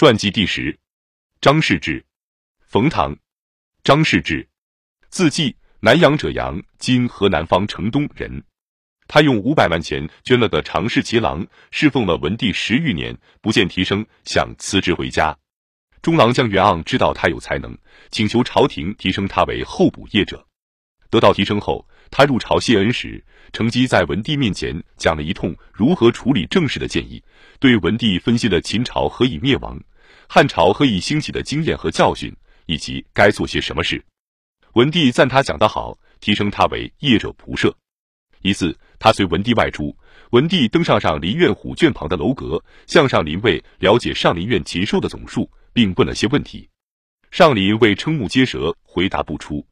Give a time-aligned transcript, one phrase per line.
[0.00, 0.78] 传记第十，
[1.42, 2.02] 张世志，
[2.66, 3.14] 冯唐，
[3.84, 4.48] 张世志，
[5.10, 8.42] 字季，南阳者阳（今河南方城东）人。
[9.06, 15.36] 他用五百万钱捐了个常侍骑郎，侍奉了文帝十余年，不见提升，想辞职回家。
[16.00, 17.76] 中郎将袁盎知道他有才能，
[18.10, 20.46] 请求朝廷提升他为候补业者。
[21.10, 23.22] 得到提升后，他入朝谢恩时，
[23.52, 27.22] 乘机在文帝面前讲了一通如何处理政事的建议，
[27.58, 29.78] 对文帝分析了秦朝何以灭亡、
[30.32, 32.32] 汉朝何以兴起的经验和教训，
[32.66, 34.00] 以及该做些什么事。
[34.74, 37.76] 文帝赞他讲得好，提升他为业者仆射。
[38.42, 39.92] 一次，他随文帝外出，
[40.30, 46.68] 文帝登上上林苑虎圈旁的楼阁，向上林卫了解上林苑禽兽的总数，并问了些问题。
[47.32, 49.66] 上林卫瞠目结舌，回答不出。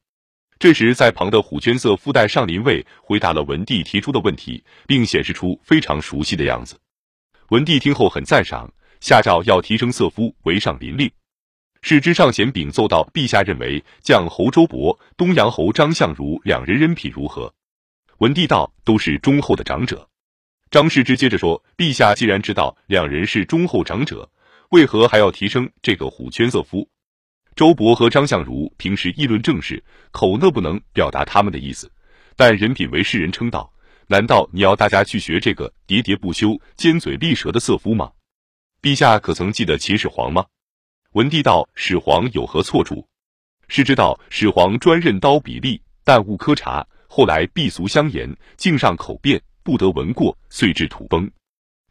[0.59, 6.77] 这时，在旁的虎圈色附带上林卫回答了文帝提出的问题，并显示出非常熟悉的样子。
[7.51, 8.69] 文帝听后很赞赏，
[9.01, 11.11] 下诏要提升色夫为上林令。
[11.83, 17.53] 使之上前禀奏道：“陛下认为将侯周勃、东阳侯张相如两人人品如何？”
[18.19, 20.09] 文帝道：“都是忠厚的长者。”
[20.71, 24.29] 张世之接着说：“陛下既然知道两人是忠厚长者，
[24.71, 26.87] 为何还要提升这个虎圈色夫？
[27.55, 31.91] 周勃和张相如平时议论政事，口讷不能表达他们的意思，
[32.37, 33.73] 但人品为世人称道。
[34.09, 38.11] 难道你要大家去学这个喋喋不休、尖嘴利舌的色夫吗？
[38.81, 40.47] 陛下可曾记得秦始皇吗？”
[41.13, 43.07] 文帝道：“始皇有何错处？”
[43.69, 46.87] 是知道始皇专任刀笔吏，但勿苛察。
[47.07, 51.29] 后来避俗相言，敬上口辩，不得闻过，遂至土崩。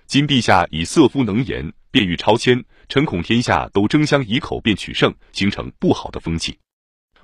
[0.06, 6.58] 今陛下以色夫能言，便欲超迁，臣恐天下都争相以口辩取胜，形成不好的风气。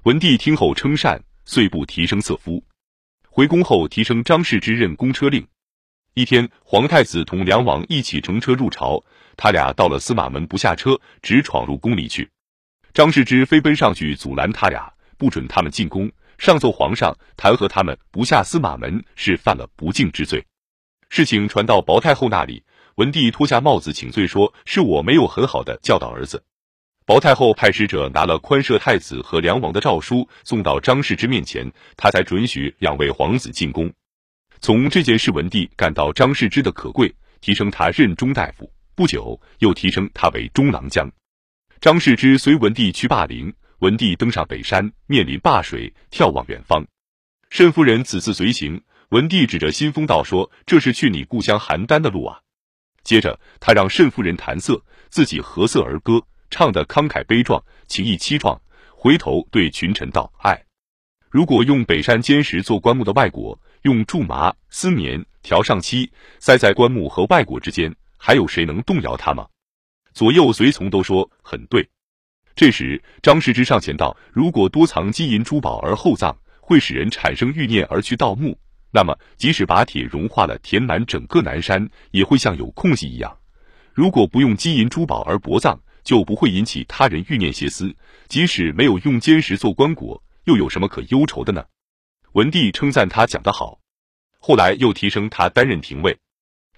[0.04, 2.62] 文帝听后称善，遂不提升色夫。
[3.30, 5.48] 回宫后，提升张氏之任公车令。
[6.16, 9.04] 一天，皇太子同梁王一起乘车入朝，
[9.36, 12.30] 他俩到了司马门不下车，直闯入宫里去。
[12.94, 16.12] 张世之飞奔上去阻拦他俩，不准他们进宫。
[16.38, 20.46] 上奏皇上，弹劾他们不下司马门是犯了不敬之罪。
[21.10, 22.64] 事情传到薄太后那里，
[22.96, 26.44] 文帝脱下帽子请罪，说是我没有很好的教导儿子。
[27.08, 33.92] 薄太后派使者拿了宽赦太子和梁王的诏书，送到张世之面前，他才准许两位皇子进宫。
[34.64, 38.72] 从这件事，文帝感到张世之的可贵，提升他任中大夫。
[38.96, 41.12] 不久，又提升他为中郎将。
[41.82, 43.54] 张世之随文帝去霸陵。
[43.80, 46.88] 文帝登上北山，面临灞水，眺望远方。
[47.50, 52.40] 慎夫人此次随行，文帝指着新风道说：“这是去你故乡邯郸的路啊。”
[53.04, 58.62] 接着，他让慎夫人弹瑟，自己和瑟而歌，唱得慷慨悲壮，情意凄壮。
[58.96, 60.64] 回头对群臣道：“哎，
[61.30, 69.48] 如果用北山坚石做棺木的外国，用苎麻、丝棉条上漆，塞在棺木和外椁之间，还有谁能动摇它吗？”
[70.14, 71.90] 左右随从都说很对。
[72.56, 78.56] 这时，张世之上前道：“如果多藏金银珠宝而厚葬，会使人产生欲念而去盗墓。
[78.92, 83.36] 那么，即使把铁融化了，填满整个南山，也会像有空隙一样。
[83.92, 87.96] 如果不用金银珠宝而薄葬，就不会引起他人欲念邪思。
[88.28, 91.66] 即使没有用坚石做棺椁，又有什么可忧愁的呢？”
[92.34, 93.80] 文帝称赞他讲得好，
[94.40, 96.18] 后来又提升他担任廷尉。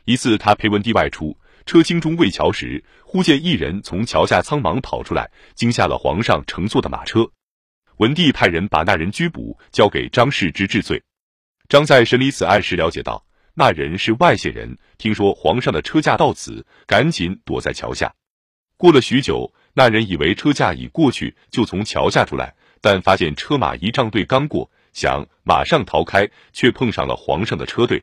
[0.04, 1.38] 一次，他陪文帝外出。
[1.66, 7.26] 车经中魏桥时，忽见一人从桥下苍忙跑出来，惊吓了皇上乘坐的马车。
[7.98, 11.02] 文帝派人把那人拘捕，交给张世之治罪。
[11.70, 18.14] 张在审理此案时了解到，那人是外县人，听说皇上的车驾到此，赶紧躲在桥下。
[18.76, 28.02] 过了许久，那人以为车驾已过去，就从桥下出来，但发现车马仪仗队刚过，想马上逃开，却碰上了皇上的车队。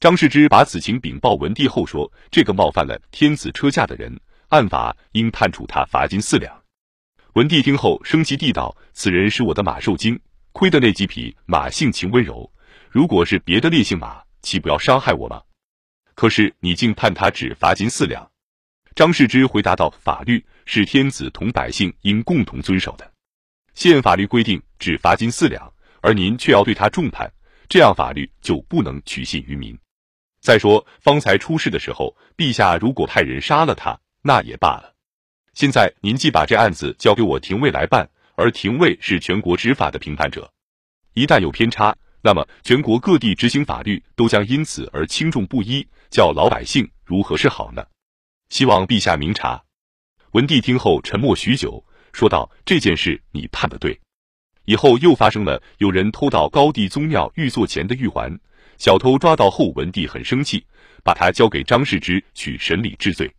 [0.00, 4.18] 张世之把此情禀报文帝后说：“这个冒犯了天子车驾的人，
[4.48, 6.62] 按法应判处他罚金四两。”
[7.34, 10.18] 文帝听后生气地道：“此人是我的马受惊，
[10.52, 12.50] 亏得那几匹马性情温柔，
[12.90, 15.42] 如果是别的烈性马，岂不要伤害我吗？
[16.14, 18.26] 可是你竟判他只罚金四两。”
[18.96, 23.12] 张世之回答道：“法律是天子同百姓应共同遵守的，
[23.74, 25.73] 现法律规定只罚金四两，
[26.04, 27.32] 而您却要对他重判，
[27.66, 29.76] 这样法律就不能取信于民。”
[30.42, 34.94] 再说，方才出事的时候，陛下如果派人杀了他，那也罢了。
[35.54, 40.52] 现在您既把这案子交给我廷尉来办，而廷尉是全国执法的评判者，
[41.14, 47.82] 一旦有偏差，那么全国各地执行法律都将因此而轻重不一，叫老百姓如何是好呢？
[48.50, 49.64] 希望陛下明察。
[50.32, 53.98] 文帝听后沉默许久，说道：“这件事你判的对。
[54.64, 58.38] 以后又发生了有人偷盗高帝宗庙玉座前的玉环。”
[58.76, 60.64] 小偷抓到后，文帝很生气，
[61.04, 63.32] 把他交给张世之去审理治罪。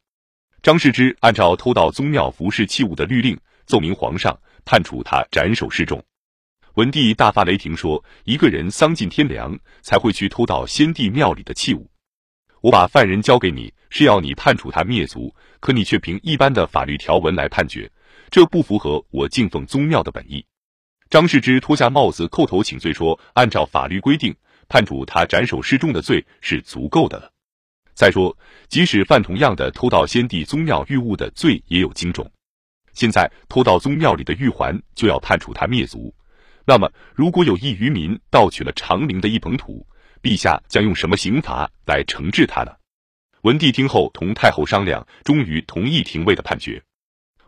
[0.63, 6.01] 张世之按照偷盗宗庙服饰器物的律令，奏明皇上判处他斩首示众。
[6.75, 11.89] 文帝大发雷霆说：“一个人丧尽天良，才会去偷盗先帝庙里的器物。
[12.61, 17.91] 我把犯人交给你，是要你判处他灭族，可你却凭一般的法律条文来判决，
[18.31, 20.43] 这不符合我敬奉宗庙的本意。”
[21.09, 24.35] 张世之脱下帽子叩头请罪说：“按照法律规定，
[24.67, 27.31] 判处他斩首示众的罪是足够的了。”
[27.93, 28.35] 再说，
[28.67, 32.29] 即使犯同样的偷盗先帝宗庙玉物的罪，也有轻重。
[32.93, 36.13] 现在偷盗宗庙里的玉环，就要判处他灭族。
[36.65, 39.85] 那么，如果有一渔民盗取了长陵的一捧土，
[40.21, 42.71] 陛下将用什么刑罚来惩治他呢？
[43.43, 46.81] 文帝听后，同太后商量，终于同意廷尉的判决。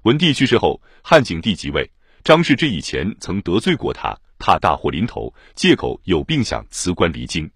[0.04, 1.92] 文帝去世后，汉景帝即位。
[2.24, 7.50] 张世之以前曾得罪过他，怕大祸临头，借口有病想辞官离京。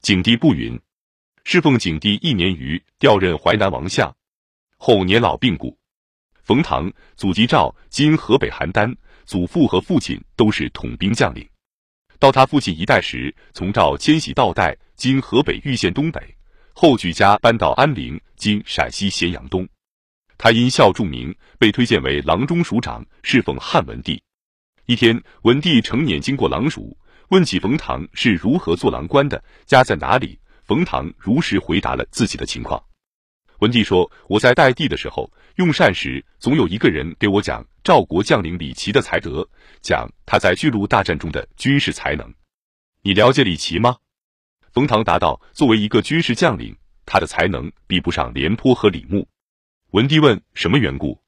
[0.00, 0.78] 景帝不允。
[1.44, 4.14] 侍奉景帝一年余，调任淮南王相，
[4.76, 5.76] 后年老病故。
[6.44, 8.94] 冯唐，祖籍赵，今河北邯郸，
[9.24, 11.48] 祖父和父亲都是统兵将领。
[12.18, 16.20] 到他父亲一代时，从赵迁徙到代，今河北玉县东北，
[16.72, 19.68] 后举家搬到安陵，今陕西咸阳东。
[20.42, 24.20] 他因孝著名，被推荐为郎中署长，侍奉汉文帝。
[24.86, 26.98] 一天，文帝乘辇经过郎署，
[27.28, 30.36] 问起冯唐是如何做郎官的，家在哪里。
[30.64, 32.82] 冯唐如实回答了自己的情况。
[33.60, 39.48] 文帝说：“我在代地的时候，用膳时总有一个人给我讲赵国将领李琦的才德，
[39.80, 42.28] 讲他在巨鹿大战中的军事才能。
[43.02, 43.96] 你了解李琦吗？”
[44.74, 49.24] 冯唐答道：“作为一个军事将领，他的才能比不上廉颇和李牧。”
[49.92, 51.20] 文帝问：“什么缘故？”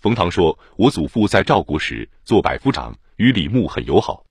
[0.00, 4.24] 冯唐说：“我祖父在赵国时做百夫长，与李牧很友好。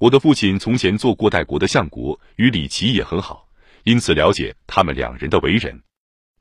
[0.00, 3.48] 我的父亲从前做过代国的相国，与李琦也很好。”
[3.84, 5.80] 因此，了解他们两人的为人。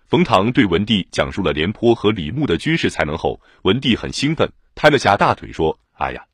[0.07, 6.25] 冯唐对文帝讲述了廉颇和李牧的军事才能后，文帝很兴奋，拍了下大腿说：“哎呀，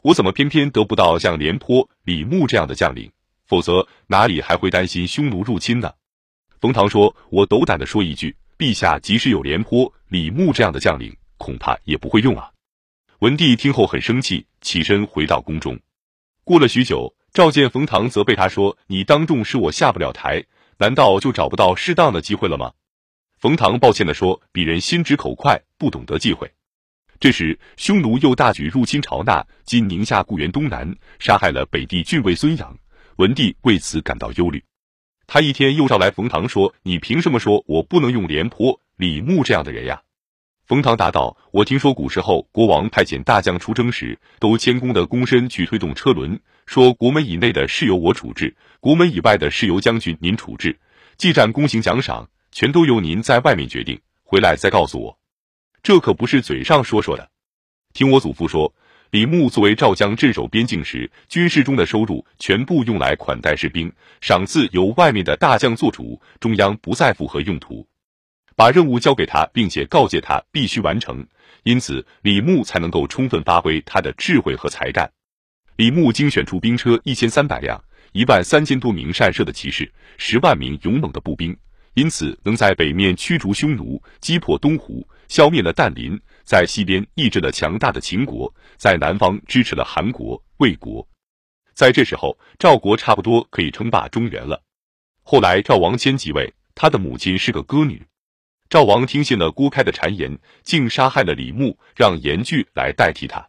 [0.00, 3.12] 我怎么偏偏得不到像廉颇、李牧这样的将领？
[3.44, 5.92] 否则哪里还会担心匈奴入侵呢？”
[6.62, 12.50] 冯唐说：“我斗胆的说一句，陛下即使有廉颇、李牧这样的将领，恐怕也不会用啊。”
[13.20, 15.78] 文帝听后很生气，起身回到宫中。
[16.44, 17.14] 过了许久。
[17.32, 20.42] 召见冯唐，责备他说：“你当众使我下不了台，
[20.78, 22.72] 难道就找不到适当的机会了吗？”
[23.38, 26.50] 冯唐抱歉地说：“鄙人心直口快，不懂得忌讳。”
[27.20, 32.74] 这时，匈奴又大举入侵朝纳（今宁夏固原东南），杀害了北地郡尉孙养。
[33.16, 34.64] 文帝为此感到忧虑。
[35.26, 40.02] 他一天又召来冯唐说：“你凭什么说我不能用廉颇、李牧这样的人呀？”
[40.66, 50.78] 冯唐答道：“我听说古时候国王派遣大将出征时，都谦恭的躬身去推动车轮，说国门以内的事由我处置，国门以外的事由将军您处置。
[51.16, 55.18] 祭战功行奖赏，全都由您在外面决定，回来再告诉我。
[55.82, 57.30] 这可不是嘴上说说的。
[57.92, 58.74] 听我祖父说，
[59.10, 67.86] 李牧作为赵将镇守边境时，军事中的收入全部用来款待士兵，赏赐由外面的大将做主，中央不再符合用途。”
[68.56, 71.24] 把任务交给他，并且告诫他必须完成，
[71.62, 75.10] 因此李牧才能够充分发挥他的智慧和才干。
[75.76, 77.78] 李牧精选出兵车一千三百辆，
[78.12, 81.54] 一万三千多名善射的骑士，十万名勇猛的步兵，
[81.92, 91.06] 因此能在北面驱逐匈奴，击破东胡，消灭了但林，在西边抑制了强大的秦国，在南方支持了韩国、魏国。
[91.74, 94.62] 在这时候，赵国差不多可以称霸中原了。
[95.24, 98.00] 后来赵王迁即位，他的母亲是个歌女。
[98.68, 103.44] 赵王听信了郭开的谗言，竟杀害了李牧，让严巨来代替他，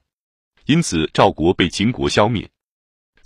[0.65, 2.49] 因此赵国被秦国消灭。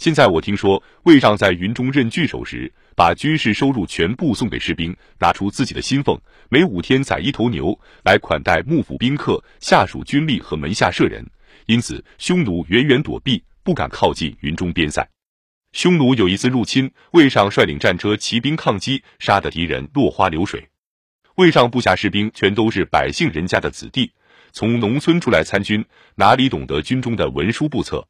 [0.01, 11.24] 现在我听说魏尚在云中任郡守时，把军事收入全部送给士兵，拿出自己的薪俸，每五天宰一头牛来款待幕府宾客、下属军吏和门下舍人，
[11.67, 15.08] 因此匈奴远远躲避，不敢靠近云中边塞。
[15.74, 20.67] 匈奴有一次入侵，魏上率领战车骑兵抗击，杀得敌人落花流水。
[21.36, 24.12] 魏上部下士兵全都是百姓人家的子弟，
[24.51, 28.08] 从农村出来参军，哪里懂得军中的文书簿册？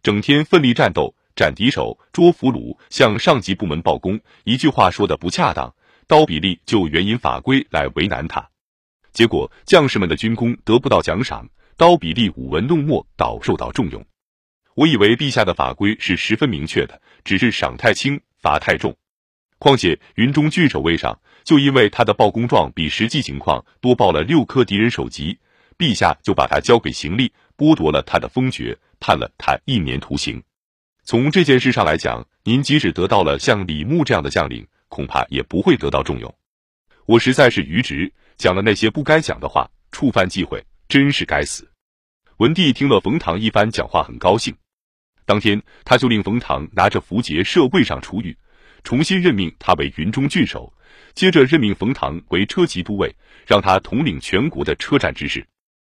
[0.00, 4.20] 整天奋力战斗，斩敌手，捉俘虏，向上级部门报功。
[4.44, 5.74] 一句话说的不恰当，
[6.06, 8.48] 刀比利就援引法规来为难他。
[9.12, 14.04] 结果将士们的军功得不到奖赏，刀比利舞文弄墨，倒受到重用。
[14.74, 18.96] 我以为陛下的法规是十分明确的，只是赏太轻，罚太重。
[19.58, 21.18] 况且云中郡守魏上。
[21.44, 25.38] 就因为他的报功状比实际情况多报了六颗敌人首级，
[25.76, 30.42] 陛下就把他交给刑吏，剥夺了他的封爵，判了他一年徒刑。
[31.06, 36.34] 从这件事上来讲，您即使得到了像李牧这样的将领，恐怕也不会得到重用。
[37.04, 41.70] 我实在是愚直，讲了那些不该讲的话，触犯忌讳，真是该死。
[42.38, 44.56] 文帝听了冯唐一番讲话，很高兴。
[45.26, 48.34] 当天，他就令冯唐拿着符节设位上出狱，
[48.82, 50.72] 重新任命他为云中郡守。
[51.12, 53.14] 接着任命冯唐为车骑都尉，
[53.46, 55.46] 让他统领全国的车站之事。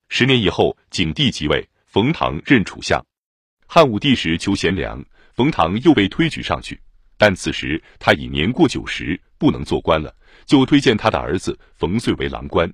[0.10, 3.06] 十年以后，景帝即位，冯唐任楚相。
[3.68, 5.04] 汉武帝时求贤良，
[5.34, 6.80] 冯唐又被推举上去，
[7.18, 12.72] 但此时他已年过九十，不能做官了，就推荐他的儿子冯遂为郎官。